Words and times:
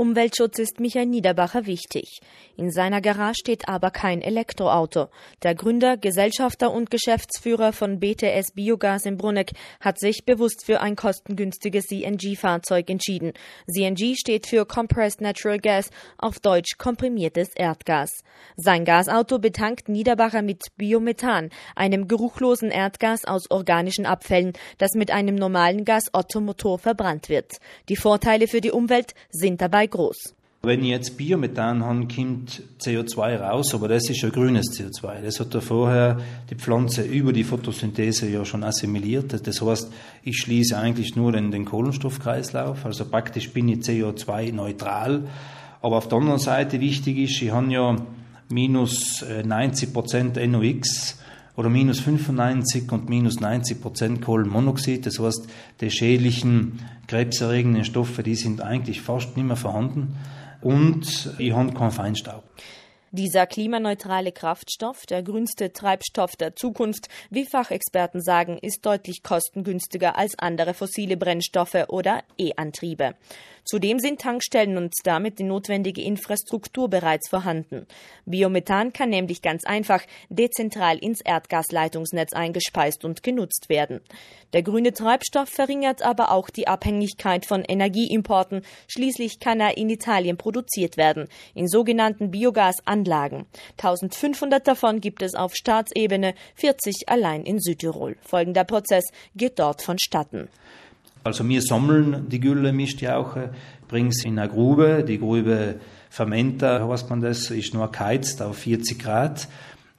Umweltschutz 0.00 0.58
ist 0.58 0.80
Michael 0.80 1.04
Niederbacher 1.04 1.66
wichtig. 1.66 2.20
In 2.56 2.70
seiner 2.70 3.02
Garage 3.02 3.40
steht 3.40 3.68
aber 3.68 3.90
kein 3.90 4.22
Elektroauto. 4.22 5.08
Der 5.42 5.54
Gründer, 5.54 5.98
Gesellschafter 5.98 6.72
und 6.72 6.90
Geschäftsführer 6.90 7.74
von 7.74 8.00
BTS 8.00 8.52
Biogas 8.54 9.04
in 9.04 9.18
Brunneck 9.18 9.50
hat 9.78 9.98
sich 9.98 10.24
bewusst 10.24 10.64
für 10.64 10.80
ein 10.80 10.96
kostengünstiges 10.96 11.84
CNG-Fahrzeug 11.88 12.88
entschieden. 12.88 13.34
CNG 13.70 14.14
steht 14.16 14.46
für 14.46 14.64
Compressed 14.64 15.20
Natural 15.20 15.58
Gas, 15.58 15.90
auf 16.16 16.40
Deutsch 16.40 16.78
komprimiertes 16.78 17.50
Erdgas. 17.54 18.10
Sein 18.56 18.86
Gasauto 18.86 19.38
betankt 19.38 19.90
Niederbacher 19.90 20.40
mit 20.40 20.64
Biomethan, 20.78 21.50
einem 21.76 22.08
geruchlosen 22.08 22.70
Erdgas 22.70 23.26
aus 23.26 23.50
organischen 23.50 24.06
Abfällen, 24.06 24.54
das 24.78 24.92
mit 24.94 25.10
einem 25.10 25.34
normalen 25.34 25.84
Gas-Otto-Motor 25.84 26.78
verbrannt 26.78 27.28
wird. 27.28 27.58
Die 27.90 27.96
Vorteile 27.96 28.48
für 28.48 28.62
die 28.62 28.70
Umwelt 28.70 29.12
sind 29.28 29.60
dabei 29.60 29.89
groß. 29.90 30.34
Wenn 30.62 30.82
ich 30.84 30.90
jetzt 30.90 31.16
Biomethan 31.16 31.82
habe, 31.82 32.06
kommt 32.06 32.62
CO2 32.80 33.38
raus, 33.38 33.74
aber 33.74 33.88
das 33.88 34.10
ist 34.10 34.20
ja 34.20 34.28
grünes 34.28 34.66
CO2. 34.66 35.22
Das 35.22 35.40
hat 35.40 35.54
ja 35.54 35.60
vorher 35.60 36.18
die 36.50 36.54
Pflanze 36.54 37.02
über 37.02 37.32
die 37.32 37.44
Photosynthese 37.44 38.28
ja 38.28 38.44
schon 38.44 38.62
assimiliert. 38.62 39.46
Das 39.46 39.62
heißt, 39.62 39.90
ich 40.22 40.36
schließe 40.36 40.76
eigentlich 40.76 41.16
nur 41.16 41.32
den, 41.32 41.50
den 41.50 41.64
Kohlenstoffkreislauf, 41.64 42.84
also 42.84 43.06
praktisch 43.06 43.54
bin 43.54 43.68
ich 43.68 43.78
CO2-neutral. 43.78 45.22
Aber 45.80 45.96
auf 45.96 46.08
der 46.08 46.18
anderen 46.18 46.38
Seite 46.38 46.78
wichtig 46.78 47.16
ist, 47.16 47.40
ich 47.40 47.50
habe 47.50 47.72
ja 47.72 47.96
minus 48.50 49.24
90 49.44 49.88
äh, 49.88 49.92
Prozent 49.92 50.36
NOx 50.36 51.18
oder 51.56 51.68
minus 51.68 52.00
95 52.00 52.92
und 52.92 53.08
minus 53.08 53.40
90 53.40 53.80
Prozent 53.80 54.22
Kohlenmonoxid. 54.22 55.06
Das 55.06 55.18
heißt, 55.18 55.46
die 55.80 55.90
schädlichen, 55.90 56.80
krebserregenden 57.10 57.84
Stoffe, 57.84 58.22
die 58.22 58.36
sind 58.36 58.60
eigentlich 58.60 59.00
fast 59.00 59.36
nicht 59.36 59.44
mehr 59.46 59.56
vorhanden. 59.56 60.16
Und 60.60 61.34
ich 61.38 61.52
habe 61.52 61.72
keinen 61.72 61.90
Feinstaub. 61.90 62.44
Dieser 63.10 63.46
klimaneutrale 63.48 64.30
Kraftstoff, 64.30 65.04
der 65.06 65.24
grünste 65.24 65.72
Treibstoff 65.72 66.36
der 66.36 66.54
Zukunft, 66.54 67.08
wie 67.28 67.44
Fachexperten 67.44 68.20
sagen, 68.20 68.56
ist 68.62 68.86
deutlich 68.86 69.24
kostengünstiger 69.24 70.16
als 70.16 70.38
andere 70.38 70.74
fossile 70.74 71.16
Brennstoffe 71.16 71.88
oder 71.88 72.22
E-Antriebe. 72.38 73.16
Zudem 73.70 74.00
sind 74.00 74.20
Tankstellen 74.20 74.76
und 74.76 74.92
damit 75.04 75.38
die 75.38 75.44
notwendige 75.44 76.02
Infrastruktur 76.02 76.90
bereits 76.90 77.28
vorhanden. 77.28 77.86
Biomethan 78.26 78.92
kann 78.92 79.10
nämlich 79.10 79.42
ganz 79.42 79.64
einfach 79.64 80.02
dezentral 80.28 80.98
ins 80.98 81.20
Erdgasleitungsnetz 81.20 82.32
eingespeist 82.32 83.04
und 83.04 83.22
genutzt 83.22 83.68
werden. 83.68 84.00
Der 84.54 84.64
grüne 84.64 84.92
Treibstoff 84.92 85.48
verringert 85.48 86.02
aber 86.02 86.32
auch 86.32 86.50
die 86.50 86.66
Abhängigkeit 86.66 87.46
von 87.46 87.62
Energieimporten. 87.62 88.62
Schließlich 88.88 89.38
kann 89.38 89.60
er 89.60 89.76
in 89.76 89.88
Italien 89.88 90.36
produziert 90.36 90.96
werden, 90.96 91.28
in 91.54 91.68
sogenannten 91.68 92.32
Biogasanlagen. 92.32 93.46
1500 93.78 94.66
davon 94.66 95.00
gibt 95.00 95.22
es 95.22 95.36
auf 95.36 95.54
Staatsebene, 95.54 96.34
40 96.56 97.04
allein 97.08 97.44
in 97.44 97.60
Südtirol. 97.60 98.16
Folgender 98.22 98.64
Prozess 98.64 99.04
geht 99.36 99.60
dort 99.60 99.80
vonstatten. 99.80 100.48
Also 101.22 101.46
wir 101.48 101.62
sammeln 101.62 102.26
die 102.28 102.40
Gülle, 102.40 102.72
Mischjauche, 102.72 103.50
bringen 103.88 104.12
sie 104.12 104.28
in 104.28 104.38
eine 104.38 104.48
Grube. 104.48 105.04
Die 105.06 105.18
Grube 105.18 105.76
Fermenter, 106.08 106.88
was 106.88 107.08
man 107.08 107.20
das, 107.20 107.50
ist 107.50 107.74
nur 107.74 107.90
geheizt 107.90 108.42
auf 108.42 108.58
40 108.58 108.98
Grad. 108.98 109.48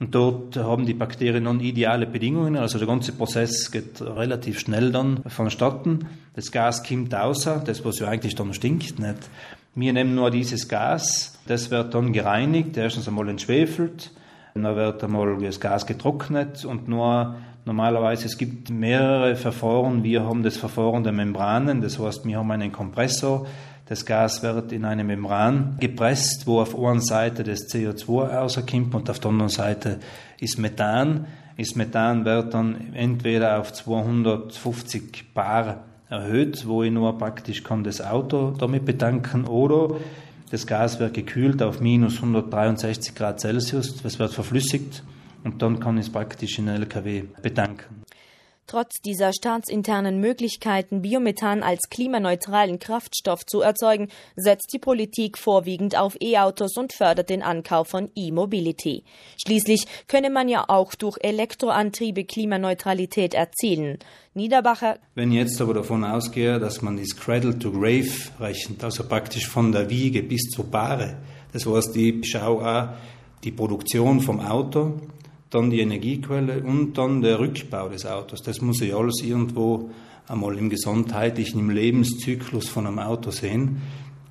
Und 0.00 0.14
dort 0.16 0.56
haben 0.56 0.84
die 0.84 0.94
Bakterien 0.94 1.44
nun 1.44 1.60
ideale 1.60 2.06
Bedingungen. 2.06 2.56
Also 2.56 2.78
der 2.78 2.88
ganze 2.88 3.12
Prozess 3.12 3.70
geht 3.70 4.02
relativ 4.02 4.58
schnell 4.58 4.90
dann 4.90 5.22
vonstatten. 5.28 6.06
Das 6.34 6.50
Gas 6.50 6.82
kommt 6.82 7.14
außer, 7.14 7.62
das 7.64 7.84
was 7.84 8.00
ja 8.00 8.08
eigentlich 8.08 8.34
dann 8.34 8.52
stinkt, 8.52 8.98
nicht. 8.98 9.30
Wir 9.74 9.92
nehmen 9.92 10.14
nur 10.14 10.30
dieses 10.30 10.68
Gas, 10.68 11.38
das 11.46 11.70
wird 11.70 11.94
dann 11.94 12.12
gereinigt, 12.12 12.76
erstens 12.76 13.08
einmal 13.08 13.28
entschwefelt, 13.28 14.10
dann 14.54 14.76
wird 14.76 15.02
einmal 15.02 15.38
das 15.38 15.60
Gas 15.60 15.86
getrocknet 15.86 16.64
und 16.64 16.88
nur 16.88 17.36
Normalerweise 17.64 18.26
es 18.26 18.38
gibt 18.38 18.70
mehrere 18.70 19.36
Verfahren. 19.36 20.02
Wir 20.02 20.24
haben 20.24 20.42
das 20.42 20.56
Verfahren 20.56 21.04
der 21.04 21.12
Membranen. 21.12 21.80
Das 21.80 21.98
heißt, 21.98 22.26
wir 22.26 22.38
haben 22.38 22.50
einen 22.50 22.72
Kompressor. 22.72 23.46
Das 23.86 24.04
Gas 24.04 24.42
wird 24.42 24.72
in 24.72 24.84
eine 24.84 25.04
Membran 25.04 25.76
gepresst, 25.78 26.46
wo 26.46 26.60
auf 26.60 26.76
einer 26.76 27.00
Seite 27.00 27.44
das 27.44 27.68
CO2 27.68 28.30
rauskommt 28.30 28.94
und 28.94 29.10
auf 29.10 29.20
der 29.20 29.30
anderen 29.30 29.48
Seite 29.48 30.00
ist 30.40 30.58
Methan. 30.58 31.26
Das 31.56 31.76
Methan 31.76 32.24
wird 32.24 32.52
dann 32.54 32.94
entweder 32.94 33.60
auf 33.60 33.72
250 33.72 35.32
Bar 35.32 35.84
erhöht, 36.08 36.66
wo 36.66 36.82
ich 36.82 36.90
nur 36.90 37.16
praktisch 37.16 37.62
kann 37.62 37.84
das 37.84 38.00
Auto 38.00 38.54
damit 38.58 38.84
betanken 38.84 39.44
oder 39.44 39.94
das 40.52 40.66
Gas 40.66 41.00
wird 41.00 41.14
gekühlt 41.14 41.62
auf 41.62 41.80
minus 41.80 42.16
163 42.16 43.14
Grad 43.14 43.40
Celsius. 43.40 44.02
Das 44.02 44.18
wird 44.18 44.34
verflüssigt 44.34 45.02
und 45.44 45.62
dann 45.62 45.80
kann 45.80 45.96
ich 45.96 46.06
es 46.06 46.12
praktisch 46.12 46.58
in 46.58 46.68
LKW 46.68 47.24
bedanken. 47.40 48.02
Trotz 48.66 49.00
dieser 49.04 49.32
staatsinternen 49.32 50.20
Möglichkeiten, 50.20 51.02
Biomethan 51.02 51.62
als 51.62 51.90
klimaneutralen 51.90 52.78
Kraftstoff 52.78 53.44
zu 53.44 53.60
erzeugen, 53.60 54.08
setzt 54.36 54.72
die 54.72 54.78
Politik 54.78 55.36
vorwiegend 55.36 55.98
auf 55.98 56.16
E-Autos 56.20 56.76
und 56.76 56.92
fördert 56.92 57.28
den 57.28 57.42
Ankauf 57.42 57.88
von 57.88 58.10
E-Mobility. 58.14 59.04
Schließlich 59.44 59.86
könne 60.06 60.30
man 60.30 60.48
ja 60.48 60.64
auch 60.68 60.94
durch 60.94 61.18
Elektroantriebe 61.20 62.24
Klimaneutralität 62.24 63.34
erzielen. 63.34 63.98
Niederbacher. 64.34 64.98
Wenn 65.14 65.32
ich 65.32 65.38
jetzt 65.38 65.60
aber 65.60 65.74
davon 65.74 66.04
ausgehe, 66.04 66.58
dass 66.58 66.80
man 66.80 66.96
das 66.96 67.14
Cradle 67.16 67.58
to 67.58 67.72
Grave 67.72 68.08
rechnet, 68.40 68.82
also 68.82 69.04
praktisch 69.04 69.48
von 69.48 69.72
der 69.72 69.90
Wiege 69.90 70.22
bis 70.22 70.48
zur 70.48 70.64
Bahre, 70.64 71.18
das 71.52 71.66
heißt, 71.66 71.94
ich 71.96 72.26
schaue 72.30 72.66
auch 72.66 72.88
die 73.44 73.50
Produktion 73.50 74.20
vom 74.20 74.40
Auto, 74.40 75.00
dann 75.52 75.70
die 75.70 75.80
Energiequelle 75.80 76.62
und 76.62 76.96
dann 76.96 77.20
der 77.20 77.38
Rückbau 77.38 77.88
des 77.88 78.06
Autos. 78.06 78.42
Das 78.42 78.60
muss 78.62 78.80
ich 78.80 78.94
alles 78.94 79.22
irgendwo 79.22 79.90
einmal 80.26 80.56
im 80.56 80.70
gesundheitlichen, 80.70 81.60
im 81.60 81.70
Lebenszyklus 81.70 82.68
von 82.68 82.86
einem 82.86 82.98
Auto 82.98 83.30
sehen. 83.30 83.82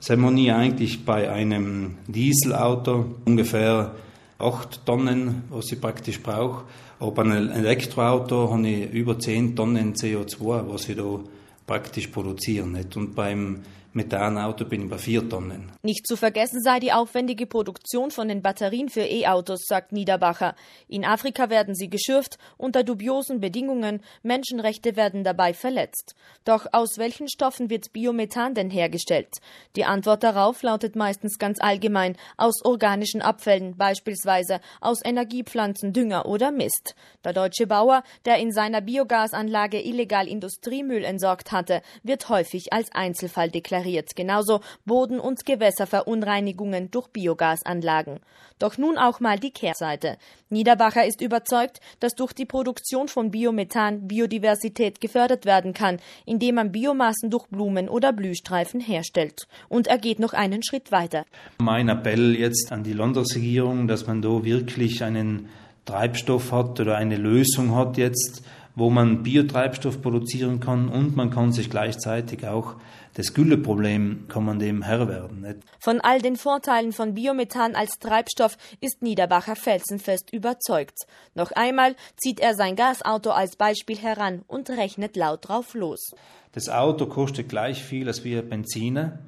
Sind 0.00 0.20
wir 0.20 0.30
nie 0.30 0.50
eigentlich 0.50 1.04
bei 1.04 1.30
einem 1.30 1.98
Dieselauto 2.06 3.16
ungefähr 3.26 3.94
8 4.38 4.86
Tonnen, 4.86 5.42
was 5.50 5.70
ich 5.70 5.80
praktisch 5.80 6.22
brauche. 6.22 6.64
Aber 6.98 7.12
bei 7.12 7.22
einem 7.22 7.50
Elektroauto 7.50 8.50
habe 8.50 8.68
ich 8.68 8.90
über 8.90 9.18
10 9.18 9.54
Tonnen 9.54 9.94
CO2, 9.94 10.72
was 10.72 10.88
ich 10.88 10.96
da 10.96 11.20
praktisch 11.66 12.06
produziere. 12.06 12.64
Und 12.64 13.14
beim 13.14 13.60
Methanauto 13.92 14.66
bin 14.66 14.84
ich 14.84 14.90
bei 14.90 14.98
vier 14.98 15.28
Tonnen. 15.28 15.72
Nicht 15.82 16.06
zu 16.06 16.16
vergessen 16.16 16.62
sei 16.62 16.78
die 16.78 16.92
aufwendige 16.92 17.46
Produktion 17.46 18.12
von 18.12 18.28
den 18.28 18.40
Batterien 18.40 18.88
für 18.88 19.00
E-Autos, 19.00 19.64
sagt 19.66 19.90
Niederbacher. 19.90 20.54
In 20.86 21.04
Afrika 21.04 21.50
werden 21.50 21.74
sie 21.74 21.90
geschürft, 21.90 22.38
unter 22.56 22.84
dubiosen 22.84 23.40
Bedingungen, 23.40 24.00
Menschenrechte 24.22 24.94
werden 24.94 25.24
dabei 25.24 25.54
verletzt. 25.54 26.14
Doch 26.44 26.66
aus 26.70 26.98
welchen 26.98 27.28
Stoffen 27.28 27.68
wird 27.68 27.92
Biomethan 27.92 28.54
denn 28.54 28.70
hergestellt? 28.70 29.38
Die 29.74 29.84
Antwort 29.84 30.22
darauf 30.22 30.62
lautet 30.62 30.94
meistens 30.94 31.38
ganz 31.38 31.60
allgemein 31.60 32.16
aus 32.36 32.64
organischen 32.64 33.22
Abfällen, 33.22 33.76
beispielsweise 33.76 34.60
aus 34.80 35.04
Energiepflanzen, 35.04 35.92
Dünger 35.92 36.26
oder 36.26 36.52
Mist. 36.52 36.94
Der 37.24 37.32
deutsche 37.32 37.66
Bauer, 37.66 38.04
der 38.24 38.38
in 38.38 38.52
seiner 38.52 38.82
Biogasanlage 38.82 39.82
illegal 39.82 40.28
Industriemüll 40.28 41.02
entsorgt 41.02 41.50
hatte, 41.50 41.82
wird 42.04 42.28
häufig 42.28 42.72
als 42.72 42.92
Einzelfall 42.92 43.50
deklariert 43.50 43.79
deklariert, 43.80 44.16
genauso 44.16 44.60
Boden- 44.84 45.20
und 45.20 45.44
Gewässerverunreinigungen 45.44 46.90
durch 46.90 47.08
Biogasanlagen. 47.08 48.20
Doch 48.58 48.76
nun 48.76 48.98
auch 48.98 49.20
mal 49.20 49.38
die 49.38 49.52
Kehrseite. 49.52 50.16
Niederbacher 50.50 51.06
ist 51.06 51.20
überzeugt, 51.22 51.80
dass 52.00 52.14
durch 52.14 52.32
die 52.32 52.44
Produktion 52.44 53.08
von 53.08 53.30
Biomethan 53.30 54.06
Biodiversität 54.06 55.00
gefördert 55.00 55.46
werden 55.46 55.72
kann, 55.72 55.98
indem 56.26 56.56
man 56.56 56.72
Biomassen 56.72 57.30
durch 57.30 57.46
Blumen 57.46 57.88
oder 57.88 58.12
Blühstreifen 58.12 58.80
herstellt. 58.80 59.46
Und 59.68 59.86
er 59.86 59.98
geht 59.98 60.18
noch 60.18 60.34
einen 60.34 60.62
Schritt 60.62 60.92
weiter. 60.92 61.24
Mein 61.58 61.88
Appell 61.88 62.36
jetzt 62.36 62.70
an 62.72 62.82
die 62.82 62.92
Landesregierung, 62.92 63.88
dass 63.88 64.06
man 64.06 64.20
da 64.20 64.44
wirklich 64.44 65.02
einen 65.02 65.48
Treibstoff 65.86 66.52
hat 66.52 66.78
oder 66.78 66.96
eine 66.96 67.16
Lösung 67.16 67.74
hat 67.74 67.96
jetzt, 67.96 68.44
wo 68.80 68.90
man 68.90 69.22
Biotreibstoff 69.22 70.00
produzieren 70.00 70.58
kann 70.58 70.88
und 70.88 71.14
man 71.14 71.30
kann 71.30 71.52
sich 71.52 71.70
gleichzeitig 71.70 72.46
auch 72.48 72.76
das 73.14 73.34
Gülleproblem 73.34 74.26
kann 74.28 74.44
man 74.44 74.58
dem 74.58 74.82
Herr 74.82 75.06
werden. 75.06 75.42
Nicht? 75.42 75.58
Von 75.80 76.00
all 76.00 76.20
den 76.20 76.36
Vorteilen 76.36 76.92
von 76.92 77.14
Biomethan 77.14 77.74
als 77.74 77.98
Treibstoff 77.98 78.56
ist 78.80 79.02
Niederbacher 79.02 79.54
felsenfest 79.54 80.32
überzeugt. 80.32 80.96
Noch 81.34 81.52
einmal 81.52 81.94
zieht 82.16 82.40
er 82.40 82.54
sein 82.54 82.74
Gasauto 82.74 83.30
als 83.30 83.56
Beispiel 83.56 83.98
heran 83.98 84.42
und 84.46 84.70
rechnet 84.70 85.14
laut 85.16 85.48
drauf 85.48 85.74
los. 85.74 86.12
Das 86.52 86.68
Auto 86.68 87.06
kostet 87.06 87.48
gleich 87.48 87.84
viel 87.84 88.08
als 88.08 88.24
wir 88.24 88.42
Benziner. 88.42 89.18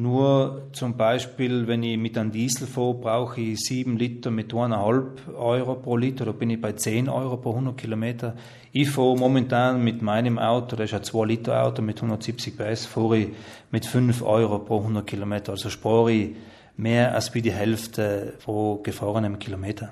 Nur 0.00 0.68
zum 0.72 0.96
Beispiel, 0.96 1.66
wenn 1.66 1.82
ich 1.82 1.98
mit 1.98 2.16
einem 2.16 2.32
Diesel 2.32 2.66
fahre, 2.66 2.94
brauche 2.94 3.38
ich 3.38 3.60
7 3.60 3.98
Liter 3.98 4.30
mit 4.30 4.50
1,5 4.50 5.36
Euro 5.36 5.74
pro 5.74 5.98
Liter, 5.98 6.24
da 6.24 6.32
bin 6.32 6.48
ich 6.48 6.58
bei 6.58 6.72
10 6.72 7.10
Euro 7.10 7.36
pro 7.36 7.50
100 7.50 7.76
Kilometer. 7.76 8.34
Ich 8.72 8.88
fahre 8.88 9.14
momentan 9.18 9.84
mit 9.84 10.00
meinem 10.00 10.38
Auto, 10.38 10.74
das 10.74 10.86
ist 10.86 10.94
ein 10.94 11.04
2 11.04 11.26
Liter 11.26 11.62
Auto 11.62 11.82
mit 11.82 11.98
170 11.98 12.56
PS, 12.56 12.86
fahre 12.86 13.18
ich 13.18 13.28
mit 13.70 13.84
5 13.84 14.22
Euro 14.22 14.60
pro 14.60 14.78
100 14.78 15.06
Kilometer. 15.06 15.52
Also 15.52 15.68
spare 15.68 16.10
ich 16.12 16.30
mehr 16.78 17.14
als 17.14 17.34
wie 17.34 17.42
die 17.42 17.52
Hälfte 17.52 18.38
pro 18.42 18.76
gefahrenem 18.76 19.38
Kilometer. 19.38 19.90